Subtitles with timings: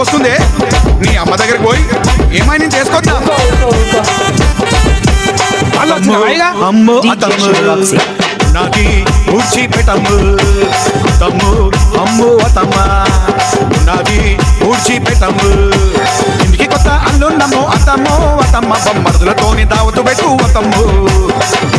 [0.00, 0.32] వస్తుంది?
[1.02, 1.82] నీ అమ్మ దగ్గరికి పోయి
[2.38, 3.14] ఏమైనా నేను చేసుకొద్దా?
[6.68, 7.48] అమ్ము అతమ్ము.
[8.54, 8.84] నాకి
[9.66, 10.16] పెట్టమ్ము.
[11.20, 11.50] తమ్ము
[12.02, 12.76] అమ్ము అతమ్మ
[15.06, 15.48] పెట్టమ్ము.
[16.44, 20.82] ఇంటికి కొత్త అల్లున్నమ్ము అతమ్ము అతమ్మ బొమ్మడులతోని దావతు పెట్టు అతమ్ము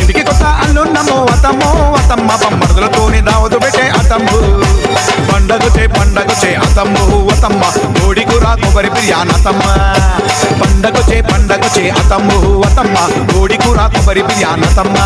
[0.00, 4.38] ఇంటికి కొత్త అల్లున్నమ్ము అతమ్ము అతమ్మ బొమ్మడులతోని దావతు పెట్టే అతమ్ము
[5.30, 7.04] పండగ చే పండగ చే అతమ్ము
[7.34, 7.62] అతమ్మ
[8.54, 9.62] కొబ్బరి బిర్యానతమ్మ
[10.60, 12.96] పండగొచ్చే పండగొచ్చే అతమ్ము అతమ్మ.
[13.32, 14.96] కోడి కూర కొబ్బరి బిర్యానతమ్మ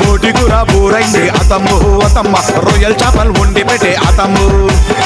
[0.00, 2.34] బోటి కూర బూరైంది అతమ్ము అతమ్మ.
[2.66, 4.46] రొయ్యల చేపలు వండి పెట్టే అతమ్ము.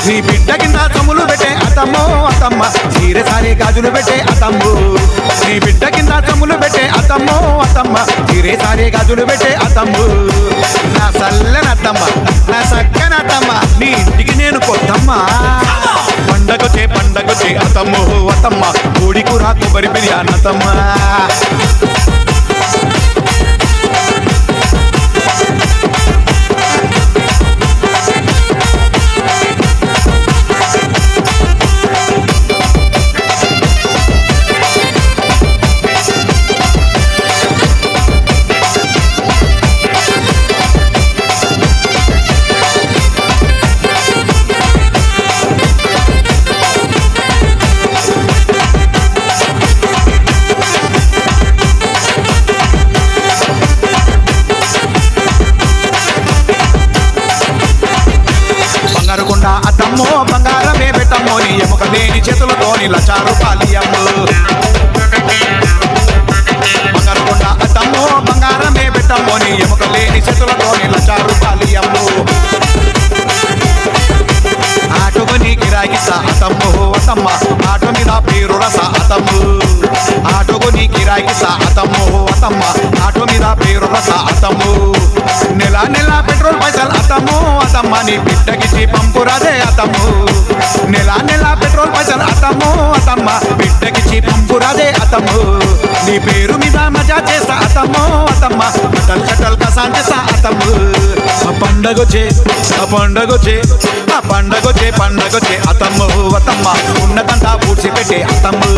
[0.06, 2.62] నీ బిడ్డ కింద తమ్ములు పెట్టే అతమ్ము అతమ్మ.
[2.92, 4.70] చీరె సారే గాజులు పెట్టే అతమ్ము.
[5.46, 7.96] నీ బిడ్డ కింద తమ్ములు పెట్టే అతమ్ము అతమ్మ.
[8.30, 10.04] చీరె సారే గాజులు పెట్టే అతమ్ము.
[10.98, 12.02] నా సల్లనత్తమ్మ
[19.60, 20.34] కొబ్బరి బిర్యానీ
[59.32, 64.02] కాకుండా అద్దమ్మో బంగారమే పెట్టమ్మో నీ ఎముక లేని చేతులతోని లచారు పాలియమ్ము
[66.94, 67.22] బంగారు
[67.64, 72.04] అద్దమ్మో బంగారమే పెట్టమ్మో నీ ఎముక లేని చేతులతోని లచారు పాలియమ్ము
[75.04, 77.26] ఆటోకు నీ గిరాకిసా అతమ్ము అతమ్మ.
[77.70, 79.40] ఆటో మీద పేరు రస అతమ్ము.
[80.36, 82.04] ఆటోకు నీ గిరాకిసా అతమ్ము
[82.34, 82.62] అతమ్మ.
[83.06, 84.72] ఆటో మీద పేరు రస అతమ్ము.
[85.60, 87.41] నెల నెల పెట్రోల్ పైసలు అతమ్ము.
[87.72, 90.26] అతమ్మ నీ బిడ్డకిచ్చి పంపురాదే అతమ్ము.
[90.90, 95.38] నెల నెల పెట్రోల్ పైసలు అతమ్ము అతమ్మ బిడ్డకిచ్చి పంపురాదే అతమ్ము.
[96.06, 98.62] నీ పేరు మీద మజా చేస్తా అతమ్ము అతమ్మ.
[98.94, 100.70] కటల్ కటల్ కసాన్ చేస్తా అతమ్ము.
[101.48, 102.28] ఆ పండగొచ్చే
[102.82, 103.62] ఆ పండగొచ్చే
[104.16, 106.74] ఆ పండగొచ్చే పండగొచ్చే అతమ్ము అతమ్మ.
[107.02, 108.70] ఉన్నదంతా పూడ్చి పెట్టే అతమ్ము.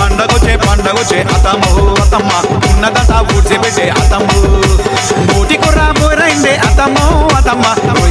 [0.00, 2.30] పండగొచ్చే పండగొచ్చే అతమ్ము అతమ్మ.
[2.70, 4.65] ఉన్నదంతా పూడ్చి పెట్టే అతమ్ము.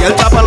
[0.06, 0.45] అతమ్మ రొయ్యల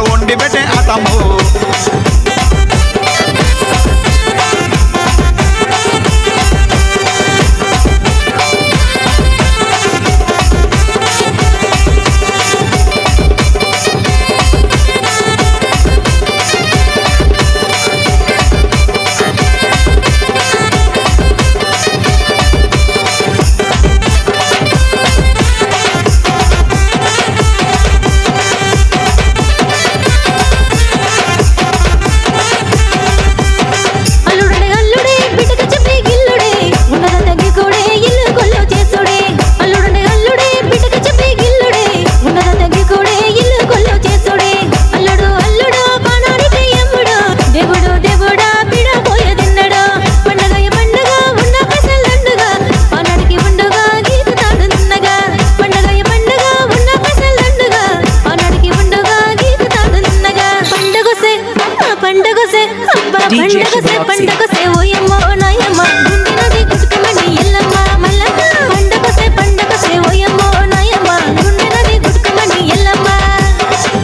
[63.31, 63.95] పండగసే.
[64.09, 65.81] పండగసే ఓయమ్మ నాయమ్మ.
[66.05, 67.73] గుండెనది గుట్టుకమని ఎల్లమ్మ
[68.03, 68.39] మల్లమ్మ
[68.71, 70.41] పండగసే పండగసే ఓయమ్మ
[70.73, 71.09] నాయమ్మ.
[71.39, 73.07] గుండెనది గుట్టుకమని ఎల్లమ్మ.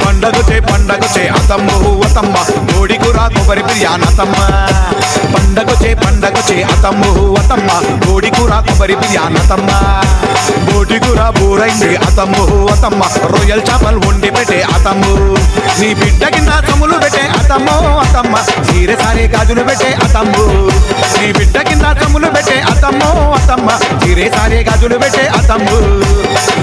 [0.04, 2.36] పండగచే పండగచే అతమ్ము అతమ్మ.
[2.70, 4.10] కోడి కూర కొబ్బరి బిర్యానీ
[5.96, 7.70] పండగ చే అతమ్ము అతమ్మ.
[8.06, 9.42] బోడికూర కొబ్బరి బిర్యానీ
[10.72, 13.04] బోడికూర బూరైంది అతమ్ము అతమ్మ.
[13.26, 15.36] రొయ్యల చేపలు వండి పెట్టే అతమ్ము.
[15.80, 18.36] నీ బిడ్డ కింద తమ్ములు పెట్టే అతమ్ము అతమ్మ.
[18.70, 20.72] చీరె సారే గాజులు పెట్టే అతమ్ము.
[21.22, 23.70] నీ బిడ్డ కింద తమ్ములు పెట్టే అతమ్ము అతమ్మ.
[24.04, 25.78] చీరె సారే గాజులు పెట్టే అతమ్ము.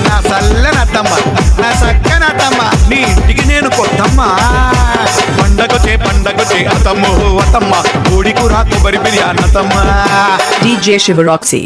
[0.09, 1.15] నా సల్లనత్తమ్మ
[1.61, 4.29] నా సక్కనత్తమ్మ నీ ఇంటికి నేను కొత్తమ్మా.
[6.65, 7.13] పండగొచ్చే అతమ్ము
[7.45, 7.73] అతమ్మ
[8.09, 9.75] కోడి కూర కొబ్బరి బిర్యానీ అతమ్మ
[10.65, 11.63] DJ Shivaroxy.